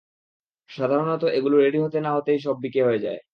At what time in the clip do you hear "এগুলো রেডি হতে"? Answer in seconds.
1.37-1.97